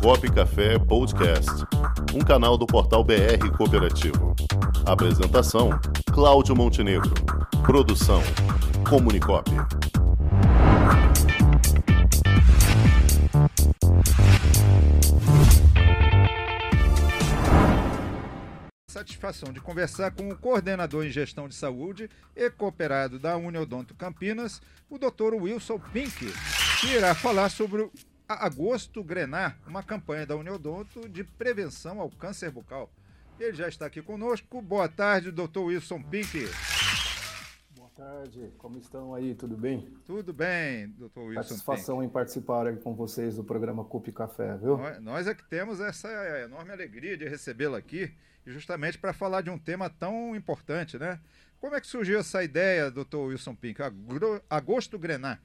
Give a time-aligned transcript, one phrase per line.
[0.00, 1.50] Cop Café Podcast,
[2.14, 4.34] um canal do portal BR Cooperativo.
[4.86, 5.70] Apresentação:
[6.12, 7.12] Cláudio Montenegro.
[7.64, 8.22] Produção:
[8.88, 9.50] Comunicop.
[18.88, 24.60] Satisfação de conversar com o coordenador em gestão de saúde e cooperado da Uniodonto Campinas,
[24.88, 25.34] o Dr.
[25.34, 26.32] Wilson Pink,
[26.80, 27.90] que irá falar sobre
[28.34, 32.90] Agosto Grenar, uma campanha da Uniodonto de prevenção ao câncer bucal.
[33.38, 34.62] Ele já está aqui conosco.
[34.62, 35.58] Boa tarde, Dr.
[35.58, 36.46] Wilson Pink.
[37.76, 39.34] Boa tarde, como estão aí?
[39.34, 39.88] Tudo bem?
[40.06, 41.20] Tudo bem, Dr.
[41.20, 42.08] Wilson Satisfação Pink.
[42.08, 44.76] em participar aqui com vocês do programa Cup Café, viu?
[44.76, 46.08] Nós, nós é que temos essa
[46.40, 48.12] enorme alegria de recebê-lo aqui,
[48.46, 51.20] justamente para falar de um tema tão importante, né?
[51.60, 53.16] Como é que surgiu essa ideia, Dr.
[53.16, 53.80] Wilson Pink?
[54.50, 55.40] Agosto Grenar.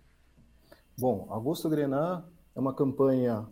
[0.98, 2.26] Bom, Agosto Grenar
[2.58, 3.46] é uma campanha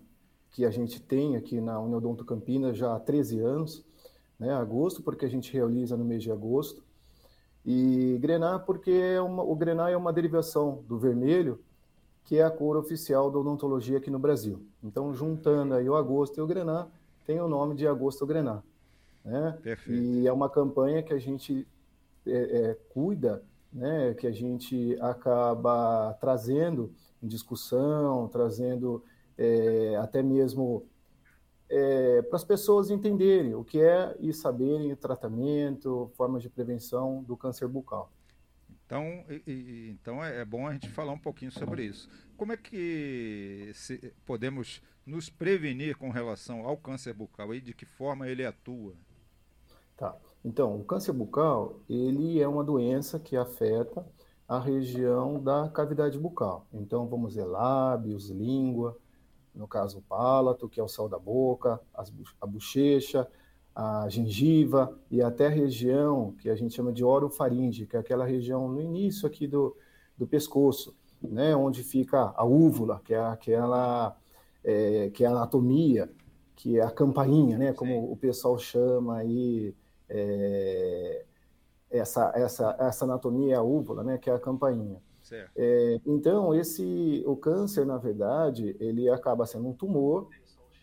[0.50, 3.86] que a gente tem aqui na Uniodonto Campinas já há 13 anos,
[4.40, 4.52] né?
[4.52, 6.84] Agosto porque a gente realiza no mês de agosto
[7.64, 11.64] e Grenar porque é uma, o Grenar é uma derivação do vermelho,
[12.24, 14.66] que é a cor oficial da odontologia aqui no Brasil.
[14.84, 16.88] Então, juntando aí o agosto e o Grenar,
[17.28, 18.64] tem o nome de Agosto Grenar.
[19.24, 19.56] Né?
[19.62, 20.02] Perfeito.
[20.02, 21.68] E é uma campanha que a gente
[22.26, 23.44] é, é, cuida,
[23.76, 24.16] né?
[24.16, 29.04] que a gente acaba trazendo em discussão, trazendo
[29.38, 30.88] é, até mesmo
[31.70, 37.24] é, para as pessoas entenderem o que é e saberem o tratamento, formas de prevenção
[37.24, 38.12] do câncer bucal.
[38.86, 42.08] Então, e- e- então é é bom a gente falar um pouquinho sobre isso.
[42.38, 47.86] Como é que se- podemos nos prevenir com relação ao câncer bucal e de que
[47.86, 48.96] forma ele atua?
[49.98, 50.16] Tá.
[50.46, 54.06] Então, o câncer bucal, ele é uma doença que afeta
[54.48, 56.68] a região da cavidade bucal.
[56.72, 58.96] Então, vamos ver lábios, língua,
[59.56, 63.28] no caso o palato, que é o céu da boca, as a bochecha,
[63.74, 68.24] a gengiva e até a região que a gente chama de orofaringe, que é aquela
[68.24, 69.76] região no início aqui do,
[70.16, 74.16] do pescoço, né, onde fica a úvula, que é aquela
[74.64, 76.08] é, que é a anatomia,
[76.56, 78.12] que é a campainha, né, como Sim.
[78.12, 79.74] o pessoal chama aí
[80.10, 81.26] é,
[81.90, 85.02] essa, essa, essa anatomia é a úvula, né, que é a campainha.
[85.56, 90.28] É, então, esse, o câncer, na verdade, ele acaba sendo um tumor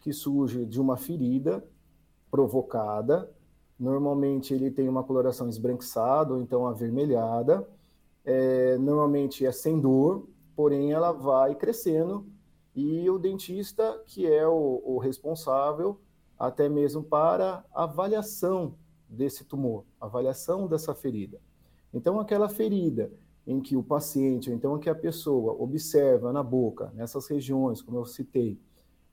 [0.03, 1.65] que surge de uma ferida
[2.31, 3.31] provocada.
[3.79, 7.67] Normalmente, ele tem uma coloração esbranquiçada ou então avermelhada.
[8.25, 12.27] É, normalmente é sem dor, porém ela vai crescendo
[12.75, 16.01] e o dentista, que é o, o responsável
[16.39, 18.75] até mesmo para avaliação
[19.13, 21.39] desse tumor, avaliação dessa ferida.
[21.93, 23.13] Então, aquela ferida
[23.47, 27.99] em que o paciente, ou então que a pessoa observa na boca, nessas regiões, como
[27.99, 28.59] eu citei,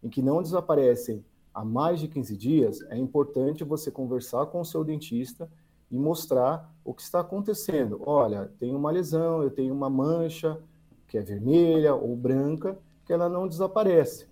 [0.04, 4.66] em que não desaparecem há mais de 15 dias, é importante você conversar com o
[4.66, 5.50] seu dentista
[5.92, 8.02] e mostrar o que está acontecendo.
[8.06, 10.60] Olha, tem uma lesão, eu tenho uma mancha
[11.08, 14.28] que é vermelha ou branca, que ela não desaparece.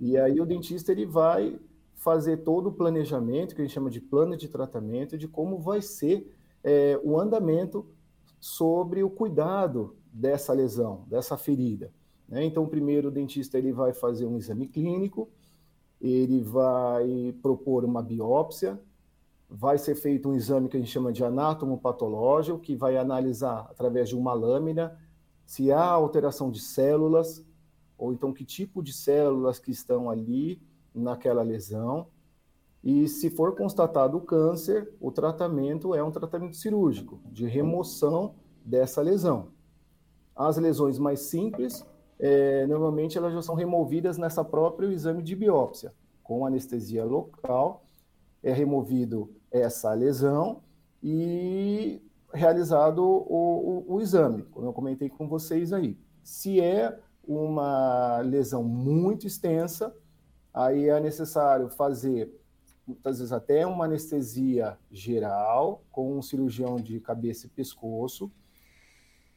[0.00, 1.58] E aí o dentista ele vai
[2.00, 5.82] fazer todo o planejamento, que a gente chama de plano de tratamento, de como vai
[5.82, 6.34] ser
[6.64, 7.86] é, o andamento
[8.40, 11.92] sobre o cuidado dessa lesão, dessa ferida.
[12.26, 12.42] Né?
[12.42, 15.28] Então, primeiro o dentista ele vai fazer um exame clínico,
[16.00, 18.80] ele vai propor uma biópsia,
[19.46, 23.68] vai ser feito um exame que a gente chama de anátomo patológico, que vai analisar
[23.70, 24.98] através de uma lâmina
[25.44, 27.44] se há alteração de células,
[27.98, 30.62] ou então que tipo de células que estão ali
[30.94, 32.08] naquela lesão.
[32.82, 38.34] E se for constatado o câncer, o tratamento é um tratamento cirúrgico, de remoção
[38.64, 39.48] dessa lesão.
[40.34, 41.84] As lesões mais simples,
[42.18, 45.92] é, normalmente elas já são removidas nessa própria exame de biópsia.
[46.22, 47.84] Com anestesia local,
[48.42, 50.62] é removido essa lesão
[51.02, 52.02] e
[52.32, 55.98] realizado o, o, o exame, como eu comentei com vocês aí.
[56.22, 59.94] Se é uma lesão muito extensa,
[60.52, 62.30] aí é necessário fazer
[62.86, 68.30] muitas vezes até uma anestesia geral com um cirurgião de cabeça e pescoço.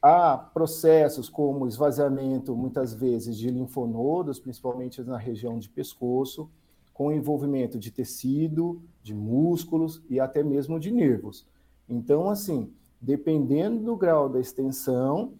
[0.02, 6.50] Há processos como esvaziamento, muitas vezes, de linfonodos, principalmente na região de pescoço,
[6.92, 11.46] com envolvimento de tecido, de músculos e até mesmo de nervos.
[11.88, 15.32] Então, assim, dependendo do grau da extensão,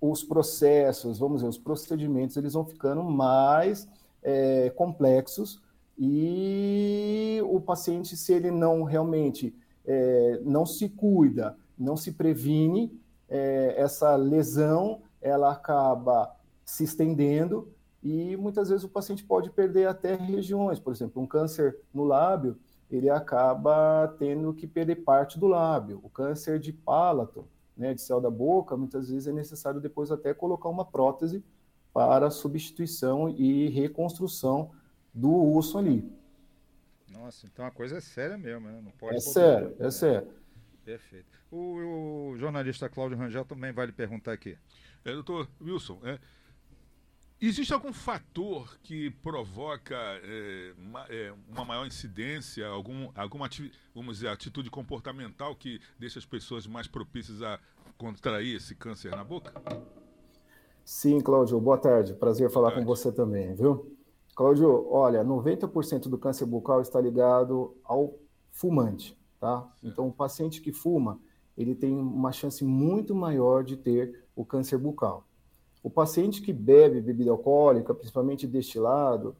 [0.00, 3.86] os processos, vamos dizer, os procedimentos, eles vão ficando mais
[4.22, 5.60] é, complexos
[5.98, 13.74] e o paciente, se ele não realmente é, não se cuida, não se previne, é,
[13.76, 16.34] essa lesão ela acaba
[16.64, 17.72] se estendendo
[18.02, 22.56] e muitas vezes o paciente pode perder até regiões, por exemplo, um câncer no lábio,
[22.90, 26.00] ele acaba tendo que perder parte do lábio.
[26.02, 27.46] O câncer de palato,
[27.76, 31.44] né, de céu da boca, muitas vezes é necessário depois até colocar uma prótese
[31.92, 34.70] para substituição e reconstrução
[35.12, 36.10] do osso ali.
[37.10, 38.80] Nossa, então a coisa é séria mesmo, né?
[38.82, 40.28] Não pode é sério, é sério.
[40.84, 41.38] Perfeito.
[41.50, 44.56] O, o, jornalista Cláudio Rangel também vai lhe perguntar aqui.
[45.04, 46.18] É, doutor Wilson, é,
[47.40, 53.48] existe algum fator que provoca é, uma, é, uma, maior incidência, algum, alguma
[53.94, 57.58] vamos dizer, atitude comportamental que deixa as pessoas mais propícias a
[57.98, 59.52] contrair esse câncer na boca?
[60.92, 62.14] Sim, Cláudio, boa tarde.
[62.14, 62.84] Prazer falar tarde.
[62.84, 63.96] com você também, viu?
[64.34, 68.18] Cláudio, olha, 90% do câncer bucal está ligado ao
[68.50, 69.72] fumante, tá?
[69.84, 71.20] Então, o paciente que fuma,
[71.56, 75.28] ele tem uma chance muito maior de ter o câncer bucal.
[75.80, 79.36] O paciente que bebe bebida alcoólica, principalmente destilado,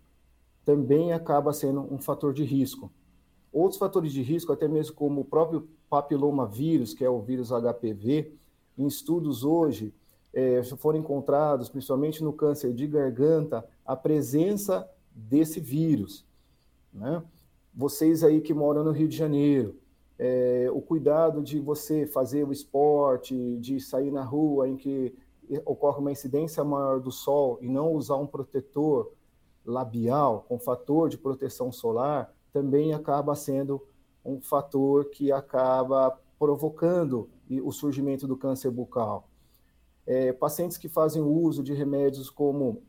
[0.65, 2.93] também acaba sendo um fator de risco.
[3.53, 7.51] Outros fatores de risco, até mesmo como o próprio papiloma vírus, que é o vírus
[7.51, 8.39] HPV,
[8.79, 9.93] em estudos hoje,
[10.33, 16.25] é, foram encontrados, principalmente no câncer de garganta, a presença desse vírus.
[16.93, 17.23] Né?
[17.75, 19.77] Vocês aí que moram no Rio de Janeiro,
[20.19, 25.15] é, o cuidado de você fazer o esporte, de sair na rua em que
[25.65, 29.11] ocorre uma incidência maior do sol e não usar um protetor
[29.65, 33.83] labial com fator de proteção solar, também acaba sendo
[34.25, 37.29] um fator que acaba provocando
[37.63, 39.30] o surgimento do câncer bucal.
[40.07, 42.83] É, pacientes que fazem uso de remédios como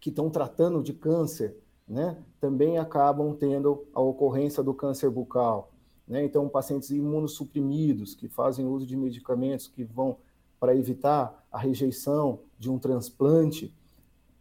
[0.00, 1.56] que estão tratando de câncer,
[1.88, 5.72] né, também acabam tendo a ocorrência do câncer bucal.
[6.06, 6.24] Né?
[6.24, 10.18] Então, pacientes imunossuprimidos que fazem uso de medicamentos que vão
[10.58, 13.74] para evitar a rejeição de um transplante,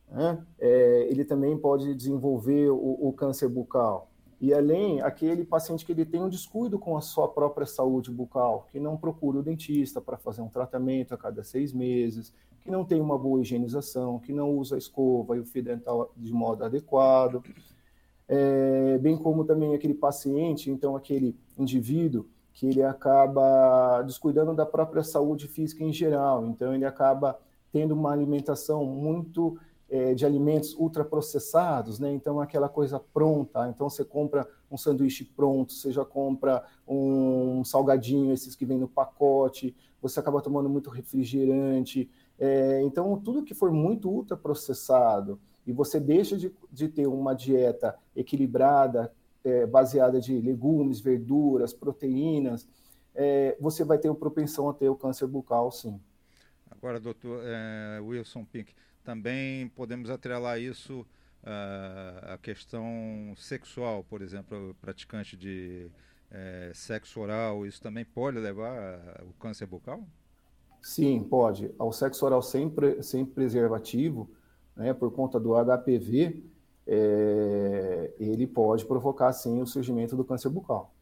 [0.09, 4.09] né, é, ele também pode desenvolver o, o câncer bucal.
[4.43, 8.67] E além, aquele paciente que ele tem um descuido com a sua própria saúde bucal,
[8.69, 12.83] que não procura o dentista para fazer um tratamento a cada seis meses, que não
[12.83, 16.65] tem uma boa higienização, que não usa a escova e o fio dental de modo
[16.65, 17.41] adequado,
[18.27, 25.03] é, bem como também aquele paciente, então aquele indivíduo que ele acaba descuidando da própria
[25.03, 27.39] saúde física em geral, então ele acaba
[27.71, 29.57] tendo uma alimentação muito
[29.89, 32.11] é, de alimentos ultraprocessados, né?
[32.11, 33.67] Então aquela coisa pronta.
[33.69, 38.87] Então você compra um sanduíche pronto, você já compra um salgadinho, esses que vêm no
[38.87, 39.75] pacote.
[40.01, 42.09] Você acaba tomando muito refrigerante.
[42.39, 47.95] É, então tudo que for muito ultraprocessado e você deixa de, de ter uma dieta
[48.15, 49.13] equilibrada,
[49.43, 52.67] é, baseada de legumes, verduras, proteínas,
[53.15, 55.99] é, você vai ter propensão a ter o câncer bucal, sim.
[56.69, 58.73] Agora, doutor é, Wilson Pink,
[59.03, 61.01] também podemos atrelar isso
[61.43, 65.91] uh, à questão sexual, por exemplo, praticante de
[66.31, 70.03] é, sexo oral, isso também pode levar ao câncer bucal?
[70.81, 71.73] Sim, pode.
[71.77, 74.29] Ao sexo oral sem, sem preservativo,
[74.75, 76.43] né, por conta do HPV,
[76.87, 80.93] é, ele pode provocar, sim, o surgimento do câncer bucal.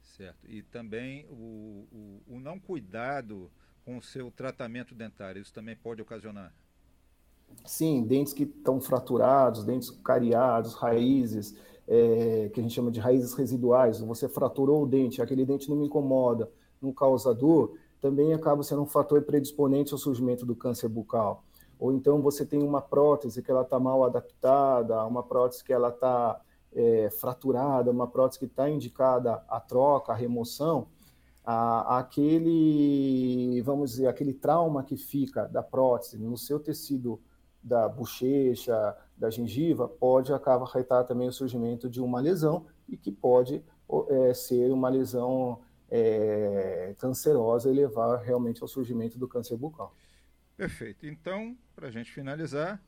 [0.00, 0.48] Certo.
[0.48, 3.50] E também o, o, o não cuidado
[3.84, 6.54] com o seu tratamento dentário, isso também pode ocasionar?
[7.64, 11.54] Sim, dentes que estão fraturados, dentes cariados, raízes,
[11.86, 14.00] é, que a gente chama de raízes residuais.
[14.00, 16.50] Você fraturou o dente, aquele dente não me incomoda,
[16.80, 21.44] não causa dor, também acaba sendo um fator predisponente ao surgimento do câncer bucal.
[21.78, 25.88] Ou então você tem uma prótese que ela está mal adaptada, uma prótese que ela
[25.88, 26.40] está
[26.72, 30.88] é, fraturada, uma prótese que está indicada a troca, a remoção,
[31.44, 37.20] a, aquele, vamos dizer, aquele trauma que fica da prótese no seu tecido
[37.62, 43.62] da bochecha, da gengiva, pode acarretar também o surgimento de uma lesão e que pode
[44.08, 45.60] é, ser uma lesão
[45.90, 49.94] é, cancerosa e levar realmente ao surgimento do câncer bucal.
[50.56, 51.06] Perfeito.
[51.06, 52.82] Então, para a gente finalizar,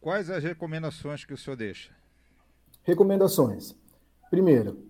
[0.00, 1.92] quais as recomendações que o senhor deixa?
[2.82, 3.74] Recomendações.
[4.30, 4.88] Primeiro,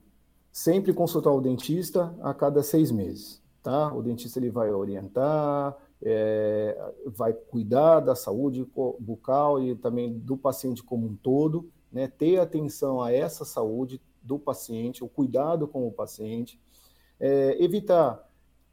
[0.53, 3.93] sempre consultar o dentista a cada seis meses, tá?
[3.93, 5.77] O dentista ele vai orientar,
[6.09, 8.65] é, vai cuidar da saúde
[9.01, 12.07] bucal e também do paciente como um todo, né?
[12.07, 16.61] ter atenção a essa saúde do paciente, o cuidado com o paciente,
[17.19, 18.25] é, evitar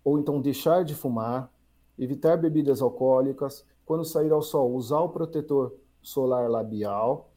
[0.04, 1.52] ou então deixar de fumar,
[1.98, 5.74] evitar bebidas alcoólicas, quando sair ao sol, usar o protetor
[6.04, 7.32] solar labial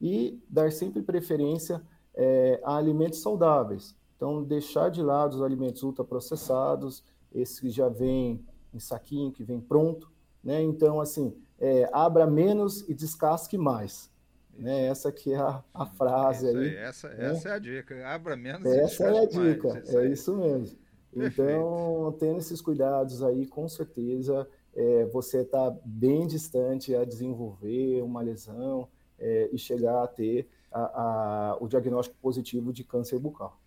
[0.00, 1.82] e dar sempre preferência
[2.14, 3.94] é, a alimentos saudáveis.
[4.16, 7.04] Então, deixar de lado os alimentos ultraprocessados,
[7.34, 8.42] esses que já vêm
[8.72, 10.10] em saquinho que vem pronto,
[10.42, 10.60] né?
[10.62, 14.10] Então, assim, é, abra menos e descasque mais.
[14.56, 14.86] Né?
[14.86, 16.56] Essa aqui é a, a frase aí.
[16.56, 16.76] aí.
[16.76, 17.30] Essa, né?
[17.30, 18.06] essa é a dica.
[18.06, 19.68] Abra menos essa e descasque é a dica.
[19.68, 19.94] Mais.
[19.94, 20.78] É isso mesmo.
[21.12, 21.50] Perfeito.
[21.50, 28.22] Então, tendo esses cuidados aí, com certeza é, você está bem distante a desenvolver uma
[28.22, 28.88] lesão
[29.18, 33.60] é, e chegar a ter a, a, o diagnóstico positivo de câncer bucal.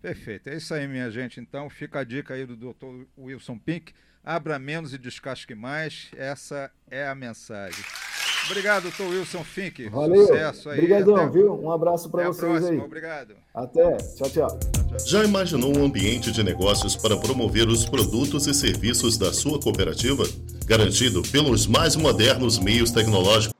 [0.00, 0.48] Perfeito.
[0.48, 1.40] É isso aí, minha gente.
[1.40, 3.04] Então, fica a dica aí do Dr.
[3.18, 3.92] Wilson Pink.
[4.24, 6.10] Abra menos e descasque mais.
[6.16, 7.84] Essa é a mensagem.
[8.46, 9.88] Obrigado, doutor Wilson Fink.
[9.88, 10.26] Valeu.
[10.26, 10.78] Sucesso aí.
[10.78, 11.28] Obrigadão, Até...
[11.30, 11.62] viu?
[11.62, 12.70] Um abraço para vocês próxima.
[12.70, 12.78] aí.
[12.78, 13.34] Obrigado.
[13.54, 13.96] Até.
[13.96, 14.60] Tchau, tchau.
[15.06, 20.24] Já imaginou um ambiente de negócios para promover os produtos e serviços da sua cooperativa?
[20.66, 23.59] Garantido pelos mais modernos meios tecnológicos.